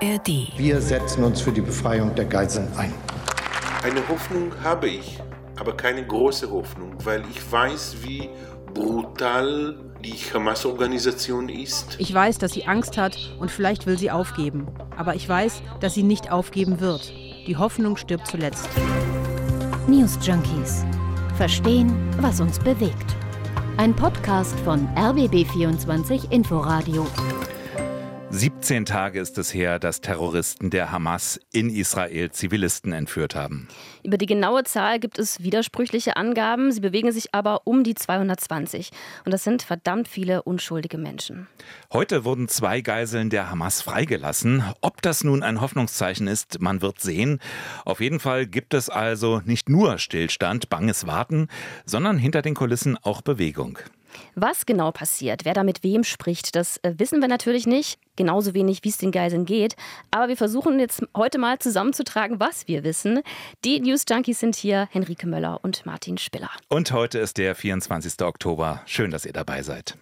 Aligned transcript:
ARD. 0.00 0.52
Wir 0.56 0.80
setzen 0.80 1.24
uns 1.24 1.40
für 1.40 1.50
die 1.50 1.60
Befreiung 1.60 2.14
der 2.14 2.24
Geiseln 2.26 2.68
ein. 2.76 2.92
Eine 3.82 4.06
Hoffnung 4.08 4.52
habe 4.62 4.88
ich, 4.88 5.18
aber 5.58 5.76
keine 5.76 6.06
große 6.06 6.50
Hoffnung, 6.50 6.94
weil 7.04 7.22
ich 7.30 7.50
weiß, 7.50 7.96
wie 8.02 8.28
brutal 8.74 9.76
die 10.04 10.14
Hamas-Organisation 10.32 11.48
ist. 11.48 11.96
Ich 11.98 12.12
weiß, 12.14 12.38
dass 12.38 12.52
sie 12.52 12.66
Angst 12.66 12.96
hat 12.96 13.16
und 13.40 13.50
vielleicht 13.50 13.86
will 13.86 13.98
sie 13.98 14.10
aufgeben. 14.10 14.68
Aber 14.96 15.16
ich 15.16 15.28
weiß, 15.28 15.62
dass 15.80 15.94
sie 15.94 16.04
nicht 16.04 16.30
aufgeben 16.30 16.80
wird. 16.80 17.12
Die 17.46 17.56
Hoffnung 17.56 17.96
stirbt 17.96 18.28
zuletzt. 18.28 18.68
News 19.88 20.18
Junkies. 20.22 20.84
Verstehen, 21.36 21.92
was 22.20 22.40
uns 22.40 22.58
bewegt. 22.58 23.16
Ein 23.78 23.94
Podcast 23.94 24.58
von 24.60 24.86
RBB24 24.96 26.30
Inforadio. 26.30 27.06
17 28.30 28.84
Tage 28.84 29.20
ist 29.20 29.38
es 29.38 29.54
her, 29.54 29.78
dass 29.78 30.02
Terroristen 30.02 30.68
der 30.68 30.92
Hamas 30.92 31.40
in 31.50 31.70
Israel 31.70 32.30
Zivilisten 32.30 32.92
entführt 32.92 33.34
haben. 33.34 33.68
Über 34.02 34.18
die 34.18 34.26
genaue 34.26 34.64
Zahl 34.64 35.00
gibt 35.00 35.18
es 35.18 35.42
widersprüchliche 35.42 36.16
Angaben. 36.16 36.70
Sie 36.70 36.80
bewegen 36.80 37.10
sich 37.10 37.34
aber 37.34 37.62
um 37.64 37.84
die 37.84 37.94
220. 37.94 38.90
Und 39.24 39.32
das 39.32 39.44
sind 39.44 39.62
verdammt 39.62 40.08
viele 40.08 40.42
unschuldige 40.42 40.98
Menschen. 40.98 41.48
Heute 41.90 42.26
wurden 42.26 42.48
zwei 42.48 42.82
Geiseln 42.82 43.30
der 43.30 43.50
Hamas 43.50 43.80
freigelassen. 43.80 44.62
Ob 44.82 45.00
das 45.00 45.24
nun 45.24 45.42
ein 45.42 45.62
Hoffnungszeichen 45.62 46.26
ist, 46.26 46.60
man 46.60 46.82
wird 46.82 47.00
sehen. 47.00 47.40
Auf 47.86 48.00
jeden 48.00 48.20
Fall 48.20 48.46
gibt 48.46 48.74
es 48.74 48.90
also 48.90 49.40
nicht 49.46 49.70
nur 49.70 49.96
Stillstand, 49.96 50.68
banges 50.68 51.06
Warten, 51.06 51.48
sondern 51.86 52.18
hinter 52.18 52.42
den 52.42 52.54
Kulissen 52.54 52.98
auch 53.02 53.22
Bewegung. 53.22 53.78
Was 54.34 54.66
genau 54.66 54.90
passiert, 54.92 55.44
wer 55.44 55.54
da 55.54 55.64
mit 55.64 55.82
wem 55.82 56.04
spricht, 56.04 56.54
das 56.56 56.78
äh, 56.78 56.94
wissen 56.96 57.20
wir 57.20 57.28
natürlich 57.28 57.66
nicht. 57.66 57.98
Genauso 58.16 58.52
wenig, 58.54 58.80
wie 58.82 58.88
es 58.88 58.98
den 58.98 59.12
Geiseln 59.12 59.44
geht. 59.44 59.76
Aber 60.10 60.28
wir 60.28 60.36
versuchen 60.36 60.80
jetzt 60.80 61.02
heute 61.16 61.38
mal 61.38 61.58
zusammenzutragen, 61.58 62.40
was 62.40 62.66
wir 62.66 62.82
wissen. 62.84 63.20
Die 63.64 63.80
News 63.80 64.04
Junkies 64.08 64.40
sind 64.40 64.56
hier 64.56 64.88
Henrike 64.90 65.26
Möller 65.26 65.60
und 65.62 65.86
Martin 65.86 66.18
Spiller. 66.18 66.50
Und 66.68 66.90
heute 66.92 67.18
ist 67.18 67.38
der 67.38 67.54
24. 67.54 68.20
Oktober. 68.22 68.82
Schön, 68.86 69.10
dass 69.10 69.24
ihr 69.24 69.32
dabei 69.32 69.62
seid. 69.62 69.96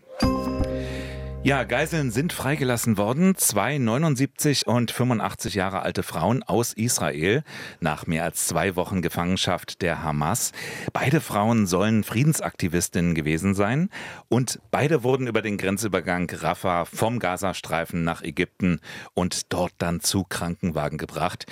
Ja, 1.47 1.63
Geiseln 1.63 2.11
sind 2.11 2.33
freigelassen 2.33 2.99
worden. 2.99 3.37
Zwei 3.37 3.79
79 3.79 4.67
und 4.67 4.91
85 4.91 5.55
Jahre 5.55 5.83
alte 5.83 6.03
Frauen 6.03 6.43
aus 6.43 6.73
Israel 6.73 7.45
nach 7.79 8.05
mehr 8.09 8.25
als 8.25 8.49
zwei 8.49 8.75
Wochen 8.75 9.01
Gefangenschaft 9.01 9.81
der 9.81 10.03
Hamas. 10.03 10.51
Beide 10.93 11.21
Frauen 11.21 11.69
sollen 11.69 12.03
Friedensaktivistinnen 12.03 13.15
gewesen 13.15 13.55
sein 13.55 13.91
und 14.29 14.59
beide 14.73 15.05
wurden 15.05 15.29
über 15.29 15.41
den 15.41 15.57
Grenzübergang 15.57 16.29
Rafah 16.29 16.85
vom 16.85 17.21
Gazastreifen 17.21 18.03
nach 18.03 18.23
Ägypten 18.23 18.81
und 19.15 19.53
dort 19.53 19.75
dann 19.79 20.01
zu 20.01 20.25
Krankenwagen 20.25 20.99
gebracht. 20.99 21.47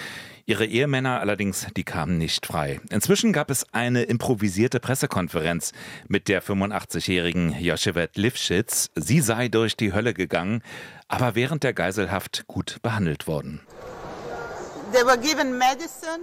Ihre 0.47 0.67
Ehemänner 0.67 1.21
allerdings, 1.21 1.67
die 1.75 1.85
kamen 1.85 2.19
nicht 2.19 2.45
frei. 2.45 2.79
Inzwischen 2.91 3.33
gab 3.33 3.51
es 3.51 3.65
eine 3.73 4.03
improvisierte 4.03 4.79
Pressekonferenz 4.79 5.73
mit 6.07 6.29
der 6.29 6.43
85-jährigen 6.43 7.59
Joschewet 7.59 8.19
Lifschitz. 8.19 8.91
Sie 8.95 9.21
sei 9.21 9.49
durch 9.49 9.75
die 9.75 9.95
Hölle 9.95 10.13
gegangen, 10.13 10.63
aber 11.09 11.35
während 11.35 11.63
der 11.63 11.73
Geiselhaft 11.73 12.45
gut 12.47 12.77
behandelt 12.83 13.27
worden. 13.27 13.61
They 14.93 15.03
were 15.03 15.17
given 15.17 15.57
medicine 15.57 16.21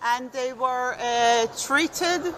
and 0.00 0.32
they 0.32 0.52
were 0.56 0.94
uh, 0.94 1.48
treated. 1.66 2.32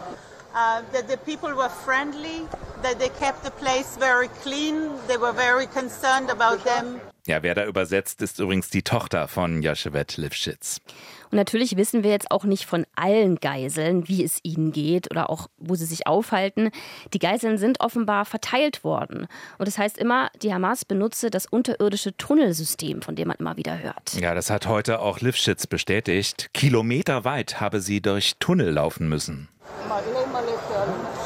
Uh, 0.55 0.81
that 0.91 1.06
the 1.06 1.19
people 1.19 1.55
were 1.55 1.69
friendly, 1.69 2.48
that 2.83 2.98
they 2.98 3.11
kept 3.21 3.45
the 3.45 3.50
place 3.50 3.98
very 3.98 4.28
clean. 4.43 4.89
They 5.06 5.19
were 5.19 5.34
very 5.34 5.67
concerned 5.67 6.31
about 6.31 6.65
them. 6.65 6.98
Ja, 7.27 7.43
wer 7.43 7.55
da 7.55 7.67
übersetzt, 7.67 8.23
ist 8.23 8.39
übrigens 8.39 8.71
die 8.71 8.83
Tochter 8.83 9.28
von 9.28 9.61
Joschewet 9.61 10.17
Lifschitz. 10.17 10.81
Und 11.31 11.37
natürlich 11.37 11.77
wissen 11.77 12.03
wir 12.03 12.11
jetzt 12.11 12.31
auch 12.31 12.45
nicht 12.45 12.67
von 12.67 12.87
allen 12.95 13.37
Geiseln, 13.37 14.09
wie 14.09 14.25
es 14.25 14.39
ihnen 14.43 14.73
geht 14.73 15.11
oder 15.11 15.31
auch, 15.31 15.49
wo 15.59 15.75
sie 15.75 15.87
sich 15.87 16.06
aufhalten. 16.06 16.71
Die 17.12 17.19
Geiseln 17.19 17.59
sind 17.59 17.81
offenbar 17.81 18.25
verteilt 18.25 18.84
worden. 18.84 19.27
Und 19.59 19.69
das 19.69 19.78
heißt 19.78 19.99
immer, 19.99 20.31
die 20.43 20.53
Hamas 20.53 20.84
benutze 20.84 21.31
das 21.31 21.47
unterirdische 21.47 22.17
Tunnelsystem, 22.17 23.03
von 23.03 23.17
dem 23.17 23.28
man 23.28 23.37
immer 23.39 23.56
wieder 23.56 23.78
hört. 23.78 24.15
Ja, 24.21 24.34
das 24.34 24.50
hat 24.50 24.67
heute 24.67 25.00
auch 25.00 25.21
Lifschitz 25.21 25.67
bestätigt. 25.67 26.50
Kilometerweit 26.55 27.61
habe 27.61 27.81
sie 27.81 28.00
durch 28.00 28.37
Tunnel 28.39 28.71
laufen 28.71 29.09
müssen. 29.09 29.49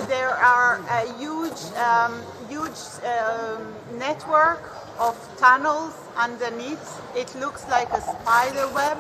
There 0.09 0.37
are 0.37 0.81
a 0.89 1.07
huge, 1.19 1.61
um, 1.77 2.13
huge 2.49 2.79
um, 3.05 3.99
network 3.99 4.63
of 4.99 5.17
tunnels 5.39 5.95
underneath. 6.17 7.01
It 7.17 7.35
looks 7.41 7.67
like 7.69 7.91
a 7.91 8.01
spider 8.01 8.69
web. 8.75 8.99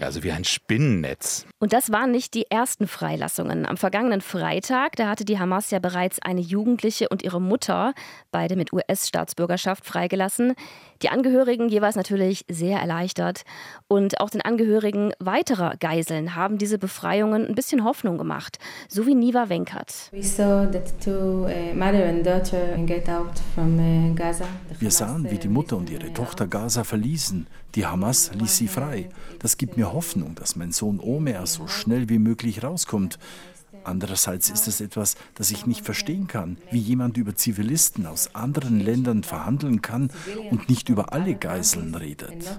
Also 0.00 0.22
wie 0.22 0.32
ein 0.32 0.44
Spinnennetz. 0.44 1.46
Und 1.58 1.72
das 1.72 1.92
waren 1.92 2.10
nicht 2.10 2.34
die 2.34 2.50
ersten 2.50 2.88
Freilassungen. 2.88 3.64
Am 3.64 3.76
vergangenen 3.76 4.20
Freitag, 4.20 4.96
da 4.96 5.08
hatte 5.08 5.24
die 5.24 5.38
Hamas 5.38 5.70
ja 5.70 5.78
bereits 5.78 6.20
eine 6.20 6.40
Jugendliche 6.40 7.08
und 7.08 7.22
ihre 7.22 7.40
Mutter, 7.40 7.94
beide 8.32 8.56
mit 8.56 8.72
US-Staatsbürgerschaft, 8.72 9.86
freigelassen. 9.86 10.54
Die 11.04 11.10
Angehörigen 11.10 11.68
jeweils 11.68 11.96
natürlich 11.96 12.46
sehr 12.48 12.80
erleichtert. 12.80 13.42
Und 13.88 14.22
auch 14.22 14.30
den 14.30 14.40
Angehörigen 14.40 15.12
weiterer 15.18 15.76
Geiseln 15.76 16.34
haben 16.34 16.56
diese 16.56 16.78
Befreiungen 16.78 17.46
ein 17.46 17.54
bisschen 17.54 17.84
Hoffnung 17.84 18.16
gemacht. 18.16 18.58
So 18.88 19.06
wie 19.06 19.14
Niva 19.14 19.50
Wenkert. 19.50 20.10
Uh, 20.14 20.16
uh, 20.16 20.22
Wir 24.78 24.90
sahen, 24.90 25.30
wie 25.30 25.36
die 25.36 25.48
Mutter 25.48 25.76
und 25.76 25.90
ihre 25.90 26.10
Tochter 26.14 26.46
Gaza 26.46 26.84
verließen. 26.84 27.48
Die 27.74 27.84
Hamas 27.84 28.30
ließ 28.32 28.56
sie 28.56 28.68
frei. 28.68 29.10
Das 29.40 29.58
gibt 29.58 29.76
mir 29.76 29.92
Hoffnung, 29.92 30.34
dass 30.36 30.56
mein 30.56 30.72
Sohn 30.72 31.00
Omer 31.00 31.44
so 31.44 31.66
schnell 31.66 32.08
wie 32.08 32.18
möglich 32.18 32.62
rauskommt. 32.62 33.18
Andererseits 33.84 34.50
ist 34.50 34.68
es 34.68 34.80
etwas, 34.80 35.16
das 35.34 35.50
ich 35.50 35.66
nicht 35.66 35.84
verstehen 35.84 36.26
kann, 36.26 36.56
wie 36.70 36.78
jemand 36.78 37.16
über 37.16 37.34
Zivilisten 37.34 38.06
aus 38.06 38.34
anderen 38.34 38.80
Ländern 38.80 39.22
verhandeln 39.22 39.82
kann 39.82 40.10
und 40.50 40.68
nicht 40.68 40.88
über 40.88 41.12
alle 41.12 41.34
Geiseln 41.34 41.94
redet. 41.94 42.58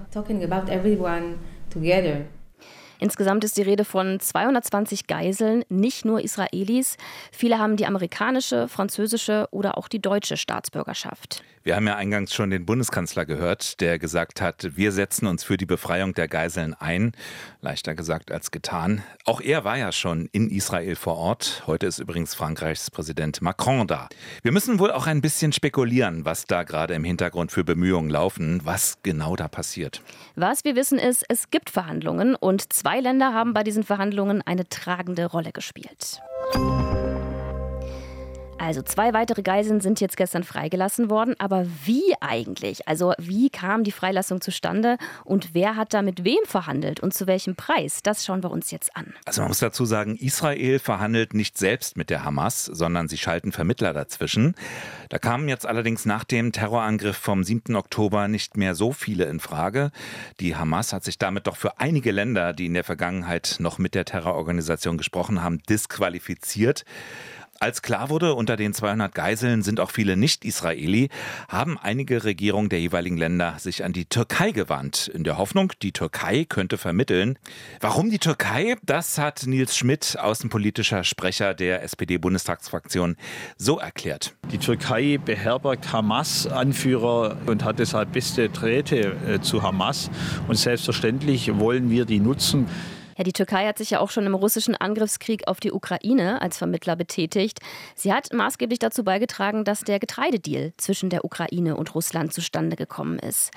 Insgesamt 2.98 3.44
ist 3.44 3.56
die 3.56 3.62
Rede 3.62 3.84
von 3.84 4.20
220 4.20 5.06
Geiseln, 5.06 5.64
nicht 5.68 6.04
nur 6.04 6.20
Israelis. 6.20 6.96
Viele 7.32 7.58
haben 7.58 7.76
die 7.76 7.86
amerikanische, 7.86 8.68
französische 8.68 9.48
oder 9.50 9.76
auch 9.78 9.88
die 9.88 10.00
deutsche 10.00 10.36
Staatsbürgerschaft. 10.36 11.42
Wir 11.66 11.74
haben 11.74 11.88
ja 11.88 11.96
eingangs 11.96 12.32
schon 12.32 12.50
den 12.50 12.64
Bundeskanzler 12.64 13.26
gehört, 13.26 13.80
der 13.80 13.98
gesagt 13.98 14.40
hat, 14.40 14.76
wir 14.76 14.92
setzen 14.92 15.26
uns 15.26 15.42
für 15.42 15.56
die 15.56 15.66
Befreiung 15.66 16.14
der 16.14 16.28
Geiseln 16.28 16.74
ein. 16.74 17.10
Leichter 17.60 17.96
gesagt 17.96 18.30
als 18.30 18.52
getan. 18.52 19.02
Auch 19.24 19.40
er 19.40 19.64
war 19.64 19.76
ja 19.76 19.90
schon 19.90 20.28
in 20.30 20.48
Israel 20.48 20.94
vor 20.94 21.16
Ort. 21.16 21.64
Heute 21.66 21.86
ist 21.86 21.98
übrigens 21.98 22.36
Frankreichs 22.36 22.92
Präsident 22.92 23.42
Macron 23.42 23.88
da. 23.88 24.08
Wir 24.44 24.52
müssen 24.52 24.78
wohl 24.78 24.92
auch 24.92 25.08
ein 25.08 25.20
bisschen 25.20 25.52
spekulieren, 25.52 26.24
was 26.24 26.44
da 26.44 26.62
gerade 26.62 26.94
im 26.94 27.02
Hintergrund 27.02 27.50
für 27.50 27.64
Bemühungen 27.64 28.10
laufen, 28.10 28.60
was 28.62 28.98
genau 29.02 29.34
da 29.34 29.48
passiert. 29.48 30.02
Was 30.36 30.62
wir 30.62 30.76
wissen 30.76 31.00
ist, 31.00 31.24
es 31.28 31.50
gibt 31.50 31.70
Verhandlungen 31.70 32.36
und 32.36 32.72
zwei 32.72 32.85
Länder 33.00 33.34
haben 33.34 33.52
bei 33.52 33.64
diesen 33.64 33.82
Verhandlungen 33.82 34.42
eine 34.42 34.68
tragende 34.68 35.26
Rolle 35.26 35.50
gespielt. 35.50 36.20
Also 38.58 38.80
zwei 38.80 39.12
weitere 39.12 39.42
Geiseln 39.42 39.80
sind 39.80 40.00
jetzt 40.00 40.16
gestern 40.16 40.42
freigelassen 40.42 41.10
worden. 41.10 41.34
Aber 41.38 41.66
wie 41.84 42.14
eigentlich? 42.20 42.88
Also 42.88 43.12
wie 43.18 43.50
kam 43.50 43.84
die 43.84 43.92
Freilassung 43.92 44.40
zustande 44.40 44.96
und 45.24 45.54
wer 45.54 45.76
hat 45.76 45.92
da 45.92 46.00
mit 46.00 46.24
wem 46.24 46.38
verhandelt 46.44 47.00
und 47.00 47.12
zu 47.12 47.26
welchem 47.26 47.54
Preis? 47.54 48.02
Das 48.02 48.24
schauen 48.24 48.42
wir 48.42 48.50
uns 48.50 48.70
jetzt 48.70 48.96
an. 48.96 49.12
Also 49.26 49.42
man 49.42 49.48
muss 49.48 49.58
dazu 49.58 49.84
sagen, 49.84 50.16
Israel 50.16 50.78
verhandelt 50.78 51.34
nicht 51.34 51.58
selbst 51.58 51.96
mit 51.96 52.08
der 52.08 52.24
Hamas, 52.24 52.64
sondern 52.64 53.08
sie 53.08 53.18
schalten 53.18 53.52
Vermittler 53.52 53.92
dazwischen. 53.92 54.54
Da 55.10 55.18
kamen 55.18 55.48
jetzt 55.48 55.66
allerdings 55.66 56.06
nach 56.06 56.24
dem 56.24 56.50
Terrorangriff 56.50 57.16
vom 57.16 57.44
7. 57.44 57.76
Oktober 57.76 58.26
nicht 58.26 58.56
mehr 58.56 58.74
so 58.74 58.92
viele 58.92 59.26
in 59.26 59.38
Frage. 59.38 59.90
Die 60.40 60.56
Hamas 60.56 60.94
hat 60.94 61.04
sich 61.04 61.18
damit 61.18 61.46
doch 61.46 61.56
für 61.56 61.78
einige 61.78 62.10
Länder, 62.10 62.54
die 62.54 62.66
in 62.66 62.74
der 62.74 62.84
Vergangenheit 62.84 63.56
noch 63.58 63.78
mit 63.78 63.94
der 63.94 64.06
Terrororganisation 64.06 64.96
gesprochen 64.96 65.42
haben, 65.42 65.62
disqualifiziert. 65.68 66.84
Als 67.60 67.82
klar 67.82 68.10
wurde, 68.10 68.34
unter 68.34 68.56
den 68.56 68.74
200 68.74 69.14
Geiseln 69.14 69.62
sind 69.62 69.80
auch 69.80 69.90
viele 69.90 70.16
Nicht-Israeli, 70.16 71.08
haben 71.48 71.78
einige 71.78 72.24
Regierungen 72.24 72.68
der 72.68 72.80
jeweiligen 72.80 73.16
Länder 73.16 73.56
sich 73.58 73.84
an 73.84 73.92
die 73.92 74.04
Türkei 74.04 74.50
gewandt, 74.50 75.08
in 75.08 75.24
der 75.24 75.38
Hoffnung, 75.38 75.72
die 75.82 75.92
Türkei 75.92 76.44
könnte 76.44 76.78
vermitteln. 76.78 77.38
Warum 77.80 78.10
die 78.10 78.18
Türkei? 78.18 78.76
Das 78.84 79.18
hat 79.18 79.46
Nils 79.46 79.76
Schmidt, 79.76 80.18
außenpolitischer 80.18 81.04
Sprecher 81.04 81.54
der 81.54 81.82
SPD-Bundestagsfraktion, 81.82 83.16
so 83.56 83.78
erklärt. 83.78 84.34
Die 84.52 84.58
Türkei 84.58 85.18
beherbergt 85.24 85.92
Hamas-Anführer 85.92 87.38
und 87.46 87.64
hat 87.64 87.78
deshalb 87.78 88.12
beste 88.12 88.48
Drähte 88.48 89.16
äh, 89.26 89.40
zu 89.40 89.62
Hamas. 89.62 90.10
Und 90.48 90.56
selbstverständlich 90.56 91.58
wollen 91.58 91.90
wir 91.90 92.04
die 92.04 92.20
nutzen. 92.20 92.66
Ja, 93.16 93.24
die 93.24 93.32
Türkei 93.32 93.66
hat 93.66 93.78
sich 93.78 93.90
ja 93.90 94.00
auch 94.00 94.10
schon 94.10 94.26
im 94.26 94.34
russischen 94.34 94.74
Angriffskrieg 94.74 95.48
auf 95.48 95.58
die 95.58 95.72
Ukraine 95.72 96.42
als 96.42 96.58
Vermittler 96.58 96.96
betätigt. 96.96 97.60
Sie 97.94 98.12
hat 98.12 98.32
maßgeblich 98.32 98.78
dazu 98.78 99.04
beigetragen, 99.04 99.64
dass 99.64 99.80
der 99.80 99.98
Getreidedeal 99.98 100.72
zwischen 100.76 101.08
der 101.08 101.24
Ukraine 101.24 101.76
und 101.76 101.94
Russland 101.94 102.32
zustande 102.32 102.76
gekommen 102.76 103.18
ist. 103.18 103.50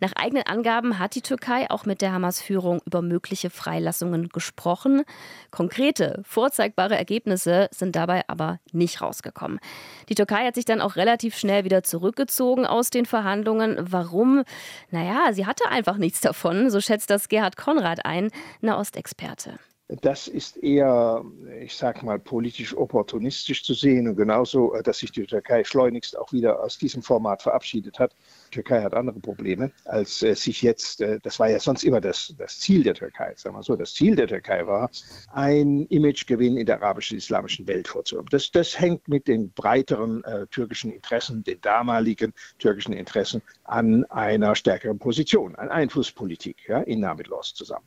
Nach 0.00 0.12
eigenen 0.14 0.44
Angaben 0.44 0.98
hat 0.98 1.14
die 1.14 1.20
Türkei 1.20 1.70
auch 1.70 1.84
mit 1.84 2.00
der 2.00 2.12
Hamas-Führung 2.12 2.80
über 2.86 3.02
mögliche 3.02 3.50
Freilassungen 3.50 4.30
gesprochen. 4.30 5.02
Konkrete, 5.50 6.22
vorzeigbare 6.26 6.96
Ergebnisse 6.96 7.68
sind 7.70 7.94
dabei 7.96 8.22
aber 8.26 8.58
nicht 8.72 9.02
rausgekommen. 9.02 9.60
Die 10.08 10.14
Türkei 10.14 10.46
hat 10.46 10.54
sich 10.54 10.64
dann 10.64 10.80
auch 10.80 10.96
relativ 10.96 11.36
schnell 11.36 11.64
wieder 11.64 11.82
zurückgezogen 11.82 12.66
aus 12.66 12.88
den 12.90 13.04
Verhandlungen. 13.04 13.76
Warum? 13.78 14.44
Naja, 14.90 15.32
sie 15.32 15.46
hatte 15.46 15.68
einfach 15.68 15.98
nichts 15.98 16.20
davon, 16.20 16.70
so 16.70 16.80
schätzt 16.80 17.10
das 17.10 17.28
Gerhard 17.28 17.56
Konrad 17.56 18.06
ein, 18.06 18.30
Nahostexperte. 18.62 19.58
Das 20.02 20.28
ist 20.28 20.56
eher, 20.58 21.24
ich 21.60 21.74
sage 21.74 22.06
mal, 22.06 22.18
politisch 22.18 22.76
opportunistisch 22.76 23.64
zu 23.64 23.74
sehen 23.74 24.06
und 24.06 24.16
genauso, 24.16 24.72
äh, 24.74 24.82
dass 24.82 24.98
sich 24.98 25.10
die 25.10 25.26
Türkei 25.26 25.64
schleunigst 25.64 26.16
auch 26.16 26.32
wieder 26.32 26.62
aus 26.62 26.78
diesem 26.78 27.02
Format 27.02 27.42
verabschiedet 27.42 27.98
hat. 27.98 28.14
Die 28.48 28.54
Türkei 28.56 28.82
hat 28.82 28.94
andere 28.94 29.18
Probleme, 29.18 29.72
als 29.86 30.22
äh, 30.22 30.34
sich 30.34 30.62
jetzt, 30.62 31.00
äh, 31.00 31.18
das 31.22 31.40
war 31.40 31.50
ja 31.50 31.58
sonst 31.58 31.82
immer 31.82 32.00
das, 32.00 32.32
das 32.38 32.60
Ziel 32.60 32.84
der 32.84 32.94
Türkei, 32.94 33.32
sagen 33.36 33.56
wir 33.56 33.64
so, 33.64 33.74
das 33.74 33.94
Ziel 33.94 34.14
der 34.14 34.28
Türkei 34.28 34.64
war, 34.66 34.90
ein 35.32 35.86
Imagegewinn 35.86 36.56
in 36.56 36.66
der 36.66 36.80
arabischen, 36.80 37.18
islamischen 37.18 37.66
Welt 37.66 37.88
vorzunehmen. 37.88 38.28
Das, 38.30 38.50
das 38.52 38.78
hängt 38.78 39.08
mit 39.08 39.26
den 39.26 39.50
breiteren 39.52 40.22
äh, 40.22 40.46
türkischen 40.48 40.92
Interessen, 40.92 41.42
den 41.42 41.60
damaligen 41.62 42.32
türkischen 42.58 42.92
Interessen 42.92 43.42
an 43.64 44.04
einer 44.04 44.54
stärkeren 44.54 45.00
Position, 45.00 45.56
an 45.56 45.68
Einflusspolitik 45.68 46.68
ja, 46.68 46.80
in 46.82 47.00
Namilos 47.00 47.54
zusammen. 47.54 47.86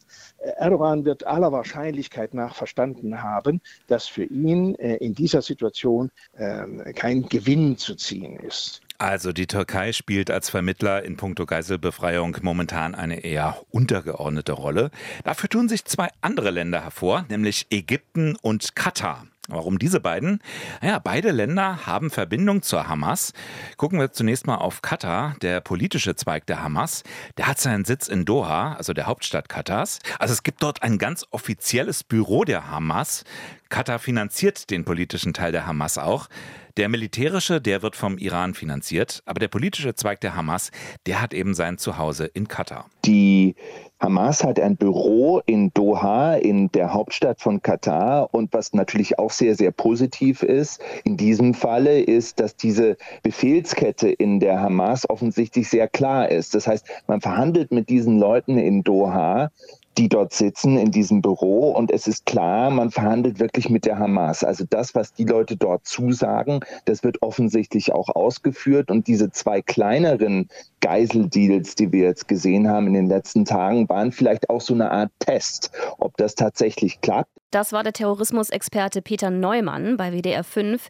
Erdogan 0.57 1.05
wird 1.05 1.25
aller 1.25 1.51
Wahrscheinlichkeit 1.51 1.92
Wahrscheinlichkeit 1.93 2.33
nach 2.33 2.55
verstanden 2.55 3.21
haben, 3.21 3.61
dass 3.87 4.07
für 4.07 4.23
ihn 4.23 4.75
äh, 4.75 4.95
in 4.95 5.13
dieser 5.13 5.41
Situation 5.43 6.09
äh, 6.33 6.93
kein 6.93 7.29
Gewinn 7.29 7.77
zu 7.77 7.95
ziehen 7.95 8.37
ist. 8.37 8.81
Also 8.97 9.31
die 9.31 9.47
Türkei 9.47 9.91
spielt 9.91 10.31
als 10.31 10.49
Vermittler 10.49 11.03
in 11.03 11.17
puncto 11.17 11.45
Geiselbefreiung 11.45 12.37
momentan 12.41 12.95
eine 12.95 13.23
eher 13.23 13.57
untergeordnete 13.69 14.53
Rolle. 14.53 14.91
Dafür 15.23 15.49
tun 15.49 15.69
sich 15.69 15.85
zwei 15.85 16.09
andere 16.21 16.51
Länder 16.51 16.81
hervor, 16.81 17.25
nämlich 17.29 17.67
Ägypten 17.69 18.35
und 18.41 18.75
Katar. 18.75 19.27
Warum 19.49 19.77
diese 19.77 19.99
beiden? 19.99 20.39
Ja, 20.81 20.99
beide 20.99 21.31
Länder 21.31 21.85
haben 21.85 22.09
Verbindung 22.09 22.61
zur 22.61 22.87
Hamas. 22.87 23.33
Gucken 23.75 23.99
wir 23.99 24.13
zunächst 24.13 24.47
mal 24.47 24.55
auf 24.55 24.81
Katar, 24.81 25.35
der 25.41 25.59
politische 25.59 26.15
Zweig 26.15 26.45
der 26.47 26.63
Hamas. 26.63 27.03
Der 27.37 27.47
hat 27.47 27.59
seinen 27.59 27.83
Sitz 27.83 28.07
in 28.07 28.23
Doha, 28.23 28.75
also 28.75 28.93
der 28.93 29.05
Hauptstadt 29.05 29.49
Katars. 29.49 29.99
Also 30.17 30.31
es 30.31 30.43
gibt 30.43 30.63
dort 30.63 30.81
ein 30.81 30.97
ganz 30.97 31.25
offizielles 31.31 32.05
Büro 32.05 32.45
der 32.45 32.69
Hamas. 32.69 33.25
Katar 33.67 33.99
finanziert 33.99 34.69
den 34.69 34.85
politischen 34.85 35.33
Teil 35.33 35.51
der 35.51 35.67
Hamas 35.67 35.97
auch. 35.97 36.29
Der 36.75 36.89
militärische, 36.89 37.61
der 37.61 37.83
wird 37.83 37.95
vom 37.95 38.17
Iran 38.17 38.55
finanziert, 38.55 39.21
aber 39.25 39.39
der 39.39 39.47
politische 39.47 39.93
Zweig 39.93 40.21
der 40.21 40.35
Hamas, 40.35 40.71
der 41.05 41.21
hat 41.21 41.31
eben 41.31 41.53
sein 41.53 41.77
Zuhause 41.77 42.25
in 42.25 42.47
Katar. 42.47 42.89
Die 43.05 43.53
Hamas 43.99 44.43
hat 44.43 44.59
ein 44.59 44.75
Büro 44.75 45.39
in 45.45 45.71
Doha, 45.75 46.33
in 46.33 46.71
der 46.71 46.91
Hauptstadt 46.91 47.39
von 47.39 47.61
Katar. 47.61 48.33
Und 48.33 48.51
was 48.53 48.73
natürlich 48.73 49.19
auch 49.19 49.29
sehr, 49.29 49.55
sehr 49.55 49.71
positiv 49.71 50.41
ist, 50.41 50.81
in 51.03 51.15
diesem 51.15 51.53
Falle 51.53 52.01
ist, 52.01 52.39
dass 52.39 52.55
diese 52.55 52.97
Befehlskette 53.21 54.09
in 54.09 54.39
der 54.39 54.59
Hamas 54.59 55.07
offensichtlich 55.07 55.69
sehr 55.69 55.87
klar 55.87 56.29
ist. 56.29 56.55
Das 56.55 56.65
heißt, 56.65 56.87
man 57.05 57.21
verhandelt 57.21 57.71
mit 57.71 57.87
diesen 57.87 58.17
Leuten 58.17 58.57
in 58.57 58.83
Doha 58.83 59.51
die 59.97 60.09
dort 60.09 60.33
sitzen 60.33 60.77
in 60.77 60.91
diesem 60.91 61.21
Büro. 61.21 61.69
Und 61.71 61.91
es 61.91 62.07
ist 62.07 62.25
klar, 62.25 62.69
man 62.69 62.91
verhandelt 62.91 63.39
wirklich 63.39 63.69
mit 63.69 63.85
der 63.85 63.99
Hamas. 63.99 64.43
Also 64.43 64.65
das, 64.69 64.95
was 64.95 65.13
die 65.13 65.25
Leute 65.25 65.57
dort 65.57 65.85
zusagen, 65.85 66.61
das 66.85 67.03
wird 67.03 67.21
offensichtlich 67.21 67.91
auch 67.91 68.09
ausgeführt. 68.09 68.91
Und 68.91 69.07
diese 69.07 69.31
zwei 69.31 69.61
kleineren 69.61 70.49
Geiseldeals, 70.81 71.75
die 71.75 71.91
wir 71.91 72.03
jetzt 72.03 72.27
gesehen 72.27 72.67
haben 72.67 72.87
in 72.87 72.93
den 72.93 73.07
letzten 73.07 73.45
Tagen, 73.45 73.87
waren 73.89 74.11
vielleicht 74.11 74.49
auch 74.49 74.61
so 74.61 74.73
eine 74.73 74.91
Art 74.91 75.11
Test, 75.19 75.71
ob 75.97 76.17
das 76.17 76.35
tatsächlich 76.35 77.01
klappt. 77.01 77.29
Das 77.53 77.71
war 77.71 77.83
der 77.83 77.93
Terrorismusexperte 77.93 79.03
Peter 79.03 79.29
Neumann 79.29 79.95
bei 79.95 80.11
WDR 80.11 80.43
5. 80.43 80.87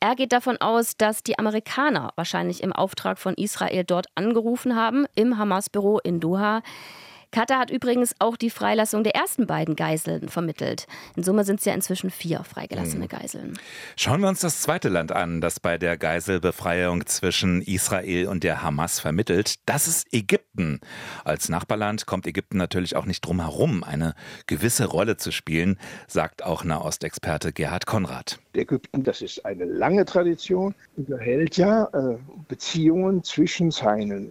Er 0.00 0.14
geht 0.14 0.32
davon 0.32 0.56
aus, 0.56 0.96
dass 0.96 1.22
die 1.22 1.38
Amerikaner 1.38 2.12
wahrscheinlich 2.16 2.62
im 2.62 2.72
Auftrag 2.72 3.18
von 3.18 3.34
Israel 3.34 3.84
dort 3.84 4.06
angerufen 4.14 4.74
haben, 4.74 5.04
im 5.14 5.36
Hamas-Büro 5.36 5.98
in 5.98 6.18
Doha. 6.18 6.62
Katar 7.30 7.58
hat 7.58 7.70
übrigens 7.70 8.14
auch 8.18 8.36
die 8.36 8.50
Freilassung 8.50 9.04
der 9.04 9.14
ersten 9.14 9.46
beiden 9.46 9.76
Geiseln 9.76 10.28
vermittelt. 10.28 10.86
In 11.16 11.22
Summe 11.22 11.44
sind 11.44 11.58
es 11.60 11.64
ja 11.64 11.74
inzwischen 11.74 12.10
vier 12.10 12.44
freigelassene 12.44 13.04
hm. 13.04 13.08
Geiseln. 13.08 13.58
Schauen 13.96 14.20
wir 14.20 14.28
uns 14.28 14.40
das 14.40 14.62
zweite 14.62 14.88
Land 14.88 15.12
an, 15.12 15.40
das 15.40 15.60
bei 15.60 15.78
der 15.78 15.96
Geiselbefreiung 15.96 17.06
zwischen 17.06 17.62
Israel 17.62 18.28
und 18.28 18.44
der 18.44 18.62
Hamas 18.62 19.00
vermittelt. 19.00 19.56
Das 19.66 19.88
ist 19.88 20.12
Ägypten. 20.12 20.80
Als 21.24 21.48
Nachbarland 21.48 22.06
kommt 22.06 22.26
Ägypten 22.26 22.56
natürlich 22.56 22.96
auch 22.96 23.06
nicht 23.06 23.20
drum 23.22 23.40
herum, 23.40 23.84
eine 23.84 24.14
gewisse 24.46 24.86
Rolle 24.86 25.16
zu 25.16 25.30
spielen, 25.30 25.78
sagt 26.06 26.44
auch 26.44 26.64
Nahostexperte 26.64 27.52
Gerhard 27.52 27.86
Konrad. 27.86 28.38
Ägypten, 28.56 29.02
das 29.02 29.22
ist 29.22 29.44
eine 29.44 29.64
lange 29.64 30.04
Tradition, 30.04 30.74
unterhält 30.96 31.56
ja 31.56 31.84
äh, 31.92 32.16
Beziehungen 32.48 33.22
zwischen 33.22 33.70
seinen 33.70 34.30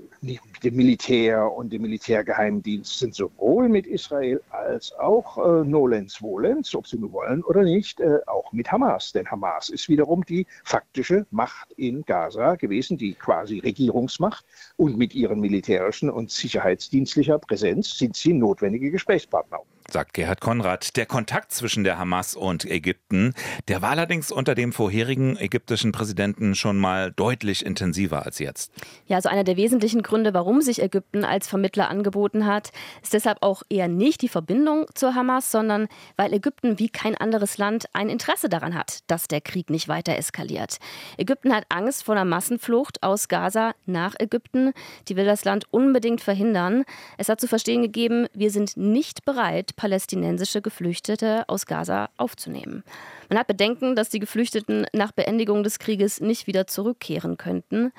dem 0.63 0.75
Militär 0.75 1.51
und 1.51 1.71
dem 1.71 1.83
Militärgeheimdienst 1.83 2.99
sind 2.99 3.13
sowohl 3.13 3.69
mit 3.69 3.85
Israel 3.85 4.41
als 4.49 4.93
auch 4.93 5.37
äh, 5.37 5.63
nolens 5.63 6.15
volens, 6.15 6.73
ob 6.73 6.87
sie 6.87 6.97
nur 6.97 7.11
wollen 7.11 7.43
oder 7.43 7.63
nicht, 7.63 7.99
äh, 7.99 8.19
auch 8.25 8.51
mit 8.51 8.71
Hamas. 8.71 9.11
Denn 9.11 9.29
Hamas 9.29 9.69
ist 9.69 9.89
wiederum 9.89 10.25
die 10.25 10.47
faktische 10.63 11.25
Macht 11.29 11.71
in 11.73 12.03
Gaza 12.03 12.55
gewesen, 12.55 12.97
die 12.97 13.13
quasi 13.13 13.59
Regierungsmacht. 13.59 14.45
Und 14.77 14.97
mit 14.97 15.13
ihren 15.13 15.39
militärischen 15.39 16.09
und 16.09 16.31
sicherheitsdienstlicher 16.31 17.37
Präsenz 17.37 17.97
sind 17.97 18.15
sie 18.15 18.33
notwendige 18.33 18.91
Gesprächspartner 18.91 19.59
sagt 19.91 20.13
Gerhard 20.13 20.41
Konrad. 20.41 20.95
Der 20.97 21.05
Kontakt 21.05 21.51
zwischen 21.51 21.83
der 21.83 21.97
Hamas 21.97 22.35
und 22.35 22.65
Ägypten, 22.65 23.33
der 23.67 23.81
war 23.81 23.91
allerdings 23.91 24.31
unter 24.31 24.55
dem 24.55 24.73
vorherigen 24.73 25.37
ägyptischen 25.37 25.91
Präsidenten 25.91 26.55
schon 26.55 26.77
mal 26.77 27.11
deutlich 27.11 27.65
intensiver 27.65 28.25
als 28.25 28.39
jetzt. 28.39 28.71
Ja, 29.05 29.17
also 29.17 29.29
einer 29.29 29.43
der 29.43 29.57
wesentlichen 29.57 30.01
Gründe, 30.01 30.33
warum 30.33 30.61
sich 30.61 30.81
Ägypten 30.81 31.23
als 31.23 31.47
Vermittler 31.47 31.89
angeboten 31.89 32.45
hat, 32.45 32.71
ist 33.01 33.13
deshalb 33.13 33.37
auch 33.41 33.63
eher 33.69 33.87
nicht 33.87 34.21
die 34.21 34.27
Verbindung 34.27 34.85
zur 34.93 35.15
Hamas, 35.15 35.51
sondern 35.51 35.87
weil 36.17 36.33
Ägypten 36.33 36.79
wie 36.79 36.89
kein 36.89 37.15
anderes 37.15 37.57
Land 37.57 37.85
ein 37.93 38.09
Interesse 38.09 38.49
daran 38.49 38.75
hat, 38.75 38.99
dass 39.07 39.27
der 39.27 39.41
Krieg 39.41 39.69
nicht 39.69 39.87
weiter 39.87 40.15
eskaliert. 40.17 40.79
Ägypten 41.17 41.53
hat 41.53 41.65
Angst 41.69 42.03
vor 42.03 42.15
einer 42.15 42.25
Massenflucht 42.25 43.03
aus 43.03 43.27
Gaza 43.27 43.73
nach 43.85 44.15
Ägypten. 44.19 44.73
Die 45.07 45.15
will 45.15 45.25
das 45.25 45.45
Land 45.45 45.65
unbedingt 45.71 46.21
verhindern. 46.21 46.83
Es 47.17 47.29
hat 47.29 47.39
zu 47.39 47.47
verstehen 47.47 47.81
gegeben, 47.81 48.27
wir 48.33 48.51
sind 48.51 48.77
nicht 48.77 49.25
bereit, 49.25 49.74
palästinensische 49.75 50.61
Geflüchtete 50.61 51.43
aus 51.47 51.65
Gaza 51.65 52.09
aufzunehmen. 52.17 52.83
Man 53.29 53.39
hat 53.39 53.47
Bedenken, 53.47 53.95
dass 53.95 54.09
die 54.09 54.19
Geflüchteten 54.19 54.85
nach 54.93 55.11
Beendigung 55.11 55.63
des 55.63 55.79
Krieges 55.79 56.21
nicht 56.21 56.47
wieder 56.47 56.67
zurückkehren 56.67 57.37
könnten. 57.37 57.91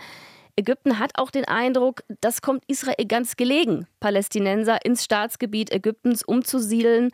Ägypten 0.59 0.99
hat 0.99 1.13
auch 1.17 1.31
den 1.31 1.45
Eindruck, 1.45 2.03
das 2.23 2.41
kommt 2.41 2.65
Israel 2.67 3.05
ganz 3.07 3.37
gelegen, 3.37 3.87
Palästinenser 4.01 4.83
ins 4.87 5.05
Staatsgebiet 5.05 5.71
Ägyptens 5.71 6.23
umzusiedeln. 6.23 7.11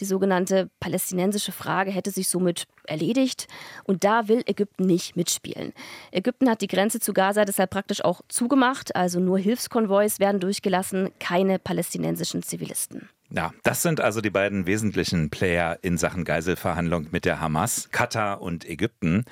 Die 0.00 0.06
sogenannte 0.06 0.70
palästinensische 0.80 1.52
Frage 1.52 1.90
hätte 1.90 2.10
sich 2.10 2.30
somit 2.30 2.66
erledigt. 2.86 3.48
Und 3.84 4.02
da 4.04 4.28
will 4.28 4.42
Ägypten 4.46 4.86
nicht 4.86 5.14
mitspielen. 5.14 5.74
Ägypten 6.10 6.48
hat 6.48 6.62
die 6.62 6.68
Grenze 6.68 6.98
zu 6.98 7.12
Gaza 7.12 7.44
deshalb 7.44 7.68
praktisch 7.68 8.02
auch 8.02 8.22
zugemacht. 8.28 8.96
Also 8.96 9.20
nur 9.20 9.38
Hilfskonvois 9.38 10.18
werden 10.18 10.40
durchgelassen, 10.40 11.10
keine 11.18 11.58
palästinensischen 11.58 12.42
Zivilisten. 12.42 13.10
Ja, 13.28 13.50
das 13.64 13.82
sind 13.82 14.00
also 14.00 14.20
die 14.20 14.30
beiden 14.30 14.66
wesentlichen 14.66 15.30
Player 15.30 15.80
in 15.82 15.98
Sachen 15.98 16.24
Geiselverhandlung 16.24 17.08
mit 17.10 17.24
der 17.24 17.40
Hamas, 17.40 17.88
Katar 17.90 18.40
und 18.40 18.64
Ägypten. 18.64 19.24